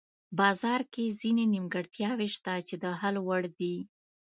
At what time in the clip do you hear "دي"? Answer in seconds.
3.59-3.75